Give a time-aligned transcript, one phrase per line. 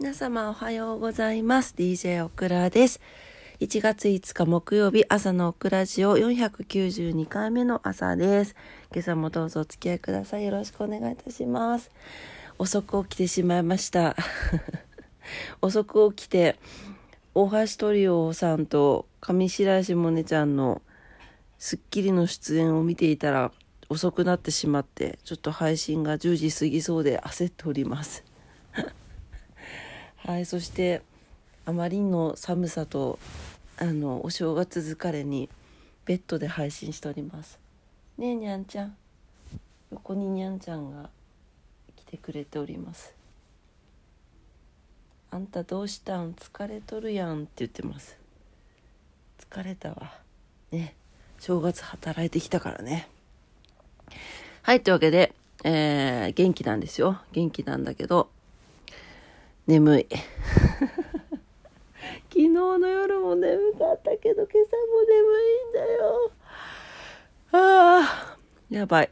[0.00, 1.74] 皆様おはようございます。
[1.76, 3.00] DJ オクラです。
[3.58, 8.54] 1月5日木曜日朝のオクラジオ492回目の朝です。
[8.92, 10.44] 今朝もどうぞお付き合いください。
[10.44, 11.90] よろしくお願いいたします。
[12.58, 14.14] 遅く起きてしまいました。
[15.62, 16.60] 遅く起きて、
[17.34, 20.80] 大橋トリオさんと上白石萌音ちゃんの
[21.58, 23.50] スッキリの出演を見ていたら
[23.88, 28.22] 遅くなってしまって、ちょっと配信が10時過ぎそうで焦っております。
[30.26, 31.02] はい、そして
[31.64, 33.18] あまりの寒さと
[33.78, 35.48] あのお正月疲れに
[36.04, 37.58] ベッドで配信しております。
[38.18, 38.96] ねえにゃんちゃん
[39.90, 41.08] 横ににゃんちゃんが
[41.96, 43.14] 来てくれております。
[45.30, 46.32] あんたどうしたん？
[46.32, 48.16] 疲れとるやんって言ってます。
[49.38, 50.12] 疲れたわ。
[50.72, 50.94] ね
[51.38, 53.08] 正月働いてきたからね。
[54.62, 55.32] はい、というわけで、
[55.64, 57.20] えー、元気なんですよ。
[57.32, 58.28] 元気なんだけど、
[59.68, 60.06] 眠い。
[62.30, 66.32] 昨日の夜も眠かったけど、今朝も眠いんだよ。
[67.52, 68.00] あ
[68.32, 68.38] あ、
[68.70, 69.10] やばい。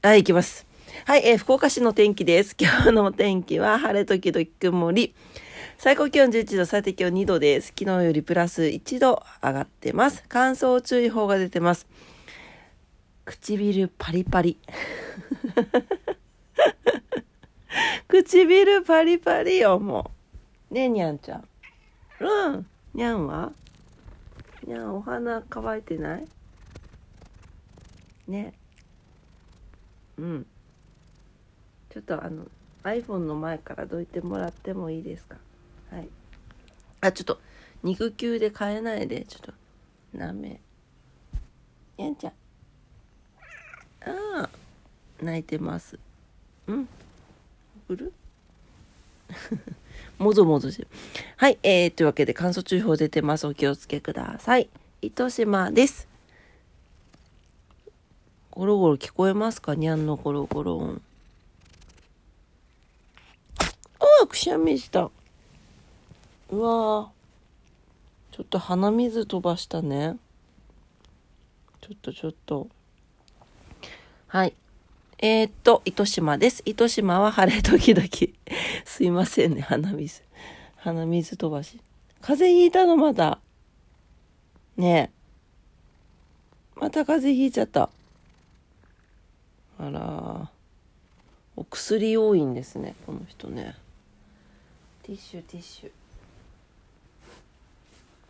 [0.00, 0.66] はい、行きます。
[1.04, 2.56] はい、えー福岡市の天気です。
[2.58, 5.14] 今日の天気は晴れ時々曇り。
[5.76, 7.74] 最高気温11度、最低気温2度です。
[7.78, 10.24] 昨日よりプラス1度上がってます。
[10.30, 11.86] 乾燥注意報が出てます。
[13.26, 14.56] 唇パリパリ。
[18.24, 20.10] 唇パリパリよ、も
[20.70, 20.74] う。
[20.74, 21.48] ねえ、にゃんちゃん。
[22.20, 22.66] うん。
[22.94, 23.52] にゃんは？
[24.66, 26.26] にゃん、お花乾いてない？
[28.26, 28.54] ね
[30.16, 30.46] うん。
[31.90, 32.46] ちょっとあの、
[32.84, 35.36] iPhone の前からどいてもらってもいいですか？
[35.90, 36.08] はい。
[37.02, 37.38] あ、ちょっと、
[37.82, 39.52] 肉球で変えないで、ちょっと、
[40.16, 40.58] なめ。
[41.98, 42.32] にゃんちゃん。
[44.08, 44.50] ああ、
[45.20, 45.98] 泣いてます。
[46.66, 46.88] うん。
[47.88, 48.12] 送る？
[50.18, 50.88] もぞもぞしてる。
[51.36, 53.46] はい、えー、というわけで乾燥注意報出てます。
[53.46, 54.68] お気をつけください。
[55.02, 56.08] 糸島です。
[58.50, 59.74] ゴロゴロ聞こえますか？
[59.74, 61.02] にゃんのゴロゴロ音。
[63.58, 65.10] ああ、くしゃみした。
[66.50, 67.10] うわ
[68.32, 70.16] ちょっと鼻水飛ばしたね。
[71.80, 72.68] ちょっとちょっと。
[74.28, 74.54] はい。
[75.18, 76.62] えー、っと、糸島です。
[76.66, 78.06] 糸島は晴れ時々。
[78.84, 80.22] すいませんね、鼻水。
[80.76, 81.80] 鼻水飛ばし。
[82.20, 83.38] 風邪ひいたのまだ。
[84.76, 85.10] ね
[86.76, 86.80] え。
[86.80, 87.88] また風邪ひいちゃった。
[89.78, 90.50] あら
[91.56, 93.74] お薬多いんですね、この人ね。
[95.02, 95.90] ティッシュ、ティッシュ。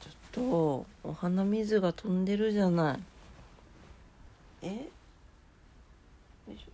[0.00, 3.00] ちょっと、お鼻水が飛んでるじゃない。
[4.62, 4.88] え
[6.48, 6.70] よいしょ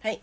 [0.00, 0.20] はい。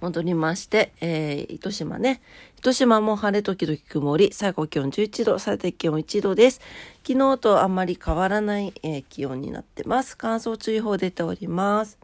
[0.00, 2.20] 戻りまして、えー、糸島ね。
[2.58, 6.60] 糸島も晴れ時々曇り、最高気温11度、最低気温1度です。
[7.06, 10.16] 昨日とあんまり変わらない、えー気温になってます。
[10.16, 11.98] 乾燥注意報出ております。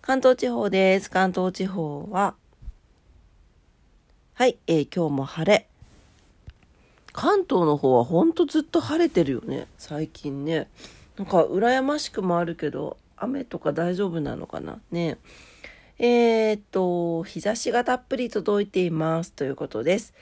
[0.00, 1.10] 関東地方です。
[1.10, 2.34] 関東地方は、
[4.34, 5.68] はい、えー今日も晴れ。
[7.12, 10.68] 関東の方はほんとずっと晴れてるよね最近ね
[11.16, 14.78] なんか羨ましくもあるけど雨とか大丈夫なのかな？
[14.92, 20.14] ねえー、っと日差しがたっぷり届いていますということです。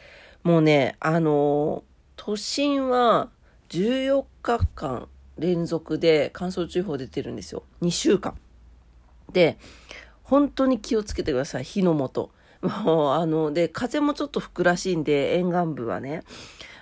[0.43, 1.85] もうねあの
[2.17, 3.29] 都心は
[3.69, 7.63] 14日間連続で乾燥注意報出てるんですよ。
[7.83, 8.35] 2週間。
[9.33, 9.59] で
[10.23, 12.31] 本当に気をつけてください火の元。
[12.63, 16.23] もうあので風もちょっと吹くらしいんで沿岸部はね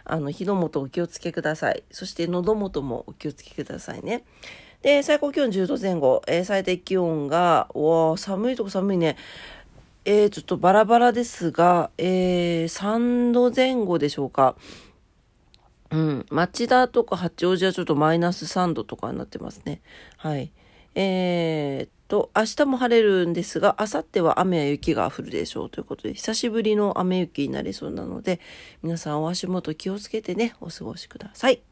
[0.05, 1.83] あの火の元お気をつけください。
[1.91, 4.25] そして喉元もお気をつけくださいね。
[4.85, 9.17] で最高気温10度前後、えー最低気温がうわー寒いとこ寒いね
[10.05, 14.55] えー、ちょっとバラバラですが、えー、3度前後でしょうか
[15.91, 19.81] うん、町田とか八王子はちょっとマイナス3度とかになってますね。
[20.19, 20.51] はい。
[20.95, 28.41] えーっと、明日も晴れるんですが、明後日は雨や雪が降るでしょうということで、久しぶりの雨雪になりそうなので、
[28.83, 31.63] 皆さんお足元気をつけてね、お過ごしください。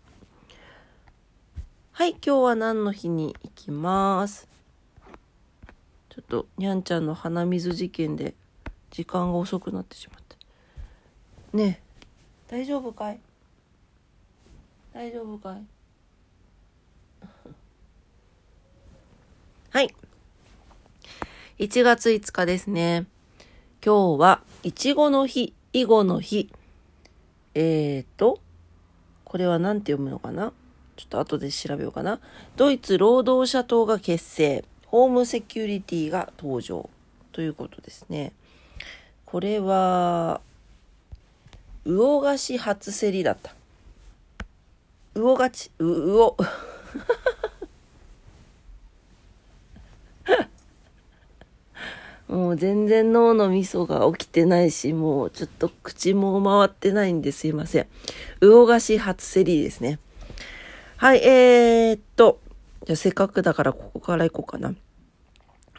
[1.94, 4.48] はい、今日は何の日に行きます。
[6.08, 8.32] ちょっと、にゃんちゃんの鼻水事件で、
[8.90, 10.38] 時間が遅くなってしまった。
[11.54, 11.82] ね
[12.48, 13.20] え、大丈夫かい？
[14.94, 15.66] 大丈夫かい？
[19.68, 19.94] はい。
[21.58, 23.04] 1月5日ですね。
[23.84, 26.50] 今日は、いちごの日、囲碁の日。
[27.54, 28.40] えーと、
[29.24, 30.54] これは何て読むのかな？
[30.96, 32.20] ちょっと後で調べようかな。
[32.56, 34.64] ドイツ労働者党が結成。
[34.86, 36.90] ホームセキュリティが登場
[37.32, 38.32] ということですね。
[39.24, 40.42] これは、
[41.86, 43.54] 魚菓子初競りだった。
[45.14, 46.36] 魚がち、う、魚。
[52.28, 57.86] もう全然脳の味噌が起きてないし、もうちょっと口も回ってないんですいません。
[58.40, 59.98] 魚菓子初競りですね。
[61.02, 62.38] はい、えー、っと、
[62.86, 64.72] じゃあせっかくだからここから行こうかな。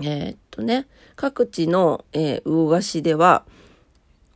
[0.02, 0.86] えー、っとね、
[1.16, 3.46] 各地の、えー、魚菓子では、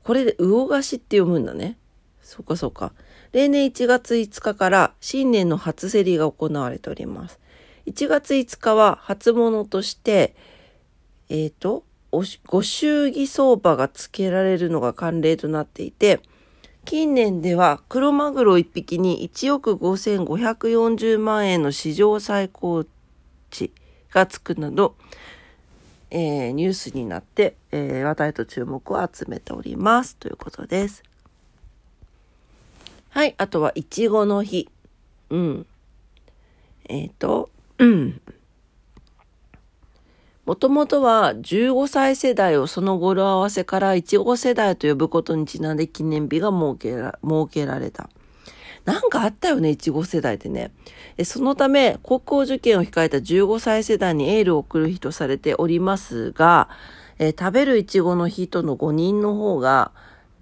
[0.05, 1.77] これで魚菓子って読むんだね。
[2.21, 2.93] そうかそうか。
[3.33, 7.37] 例年1月5日から新年の初競りが行われております。
[7.87, 10.37] 1月5日は初物として、
[11.27, 11.83] えっ、ー、と、
[12.45, 16.21] ご祝儀相場が付けられるのが慣例となっていて、
[16.87, 22.85] 近年では黒マグロ1匹に1億5540万円の史上最高
[23.51, 23.71] 値
[24.09, 24.95] がつくなど、
[26.11, 31.03] えー、ニュースになって、えー、話題と注目を集めておりますということです。
[33.09, 34.69] はい、あとは、いちごの日。
[35.29, 35.65] うん。
[36.87, 37.49] えっ、ー、と、
[40.47, 48.09] もともとは15歳世代をその語呂合わせからいちご世代と呼ぶことにちなんで記念日が設けら設けられた。
[48.85, 50.71] なんかあったよね、いちご世代ってね。
[51.25, 56.69] そのため、高校受験を控えた15歳世代にエールを送る日とされておりますが、
[57.19, 59.91] え食べるいちごの日との誤認の方が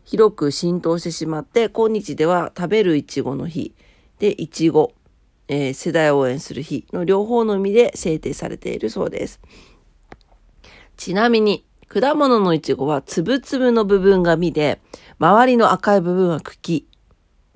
[0.04, 3.74] 広く浸透してしまって、今日では食べるいちごの日
[4.20, 4.94] でいちご、
[5.48, 9.40] えー、世代を応援する日の両方の意味で制定されているそうです。
[10.98, 14.82] ちなみに、果物のいちごはつぶつぶの部分が実で、
[15.20, 16.88] 周りの赤い部分は茎。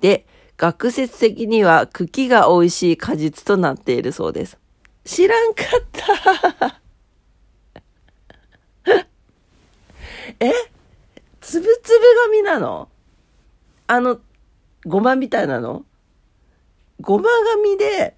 [0.00, 0.26] で、
[0.56, 4.58] 学説的には茎が美味しい果実となっているそうです。
[5.04, 6.80] 知らんかった。
[10.38, 10.52] え？
[11.40, 12.88] つぶつぶが実なの？
[13.86, 14.20] あの、
[14.86, 15.84] ごまみたいなの？
[17.00, 17.30] ごまが
[17.64, 18.16] 実で、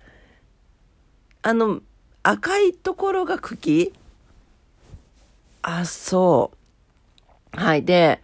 [1.43, 1.81] あの、
[2.23, 3.93] 赤いところが茎？
[5.63, 6.53] あ、そ
[7.55, 7.61] う。
[7.61, 7.85] はい。
[7.85, 8.21] で、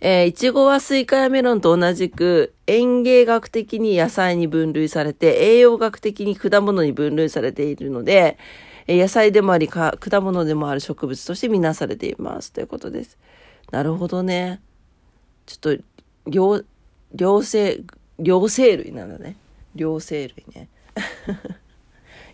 [0.00, 8.36] えー、いちごはスイカやメロンと同じく園芸学的に野菜に分類されて、栄養学的に果物に分類されているので、
[8.86, 12.52] 野菜でもありか果物でもある植物としてみなされています。
[12.52, 13.16] ということです。
[13.70, 14.60] なるほどね。
[15.46, 15.82] ちょっと、
[16.26, 16.62] 両、
[17.14, 17.82] 両生、
[18.18, 19.36] 両生類なんだね。
[19.74, 20.68] 両生類ね。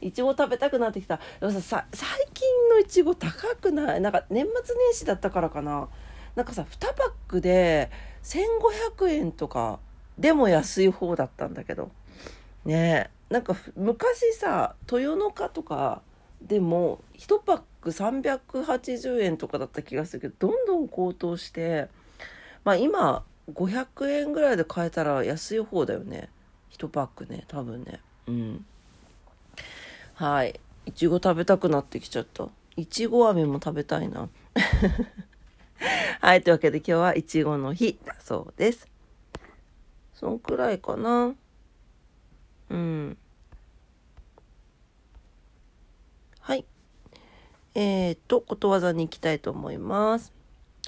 [0.01, 1.21] いちご食べたくなってきた。
[1.41, 4.01] でもさ最近のいちご高くない？
[4.01, 5.89] なんか年末年始だったからかな。
[6.37, 7.91] なんかさ2パックで
[8.23, 9.81] 1500円とか
[10.19, 11.91] でも安い方だったんだけど。
[12.65, 16.03] ねなんか昔さ豊の花とか
[16.43, 21.89] でも1パック380円とかだった気がするけどどんどん高騰して
[22.65, 26.29] まあ今500円ぐらいで買えたら安い方だよね。
[26.73, 28.01] 1パックね多分ね。
[28.27, 28.65] うん。
[30.21, 30.61] はい。
[30.85, 32.47] いちご食べたくなってきちゃった。
[32.77, 34.29] いちご飴も食べたいな。
[36.21, 36.43] はい。
[36.43, 38.87] というわけで今日はいちごの日だそうです。
[40.13, 41.35] そんくらいかな。
[42.69, 43.17] うん。
[46.41, 46.67] はい。
[47.75, 50.35] えーと、ことわざに行きたいと思います。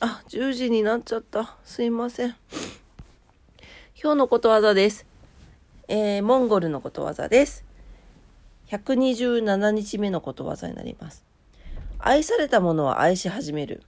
[0.03, 1.57] あ、10時になっちゃった。
[1.65, 2.37] すいません。
[3.99, 5.07] 今日のことわざです。
[5.89, 7.72] えー、モンゴルのことわざです。
[8.73, 11.25] 127日目のことわざになります。
[11.99, 13.83] 愛されたものは愛し始める。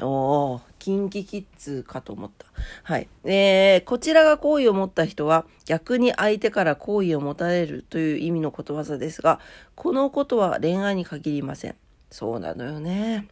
[0.00, 2.46] おー、キンキキッズかと思った。
[2.82, 3.08] はい。
[3.22, 9.38] えー、こちらが好意を持った人は逆に相手から好意を持たれるという意味のことわざですが、
[9.76, 11.76] このことは恋愛に限りません。
[12.10, 13.28] そうなのよね。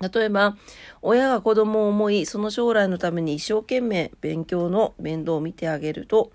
[0.00, 0.56] 例えば、
[1.00, 6.30] 親が子供を思い、その将来のために一生懸命勉強の面倒を見てあげると、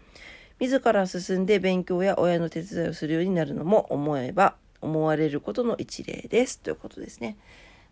[0.60, 7.38] 自ら進んで勉強や親の手伝いをするようになるのも思えば思われることの一例ですということですね。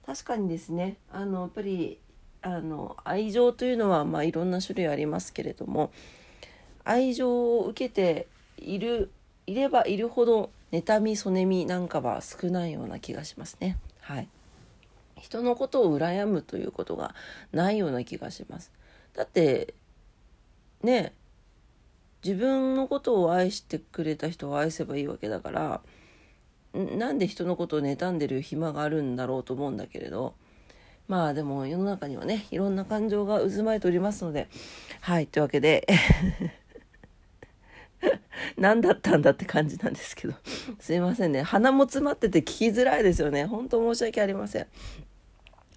[0.05, 2.00] 確かにですねあのやっぱり
[2.41, 5.91] あの愛情というのは、まあ、いろんな種類ありますけれども
[6.84, 9.10] 愛情を受けている
[9.48, 13.77] いればいるほど妬みそねみなんかは少ないような気がしますね。
[14.01, 14.27] はい、
[15.19, 17.15] 人のことを羨むということが
[17.51, 18.72] ないような気がします。
[19.15, 19.74] だって
[20.84, 21.13] ね
[22.25, 25.82] 自分のことを愛してくれた人を愛せばいいわけだから
[26.74, 30.34] なんで人のことを妬んでる暇があるんだろうと思うんだけれど
[31.08, 34.48] まあでも世の中にはねいろんな感情が渦巻いておりますので
[35.01, 35.86] はいというわけで
[38.58, 40.34] 何だったんだって感じなんですけど。
[40.79, 41.41] すいませんね。
[41.41, 43.46] 鼻も詰まってて聞きづらいですよね。
[43.46, 44.67] 本当申し訳ありません。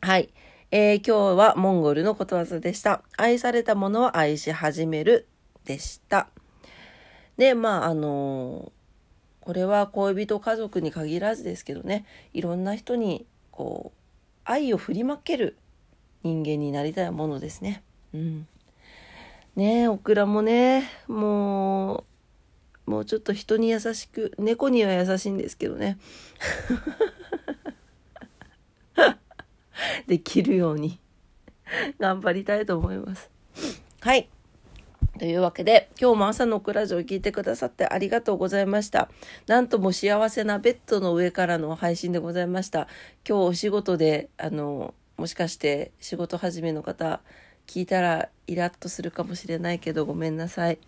[0.01, 0.31] はい。
[0.71, 3.03] えー、今日はモンゴルのことわざでした。
[3.17, 5.27] 愛されたものは愛し始める
[5.65, 6.29] でした。
[7.39, 8.73] で、まあ、あの、
[9.41, 12.05] これは恋人家族に限らずですけどね、
[12.35, 13.99] いろんな人に、こう、
[14.45, 15.57] 愛を振りまける
[16.23, 17.83] 人間になりたいものですね。
[18.13, 18.47] うん。
[19.57, 22.05] ねえ、オクラもね、も
[22.87, 25.97] う、もうちょっと人に優しく、猫には優しいんですけどね。
[30.09, 30.99] できるように
[32.01, 33.31] 頑張りたいと思います。
[34.01, 34.29] はい。
[35.19, 39.11] というわけで、今日も朝のクラジオを聞いてくださってありがとうございました。
[39.49, 42.87] なんとも幸せなベッドの上からの配信でございました。
[43.29, 47.21] 今日お仕事で、あの、もしかして仕事始めの方、
[47.67, 50.79] 聞いたらイラッとするかもしれないけどごめんなさい。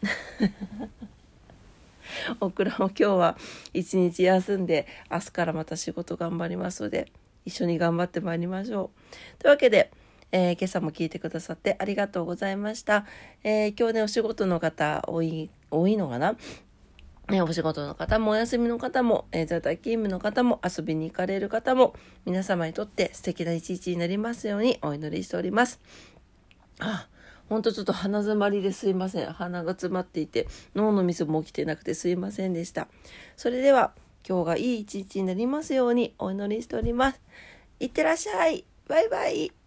[2.41, 3.37] オクラも今日は
[3.75, 7.13] 一日休んで明日からまた仕事頑張りますので
[7.45, 8.91] 一緒に頑張ってまいりましょ
[9.39, 9.41] う。
[9.41, 9.91] というわけで、
[10.33, 13.07] えー、今朝も聞いてくださってありがとうございました。
[13.43, 16.37] えー、今日ね、お仕事の方多い、多いのかな？
[17.29, 21.95] ね、お仕事の方もお休みの方も、えー、在宅勤務の方も遊びに行かれる方も
[22.25, 25.79] 皆様にとって素敵な一日になりますようにお祈りしております。
[26.81, 27.07] あ、
[27.49, 29.33] ほんとちょっと鼻詰まりですいません。
[29.33, 32.89] 鼻が詰まっていて脳のミスも起きてなくてすいませんでした。
[33.37, 33.93] それでは
[34.29, 37.21] 今日がいい一日になりますようにお祈りしております。
[37.79, 38.65] いってらっしゃい。
[38.89, 39.60] バイバイ。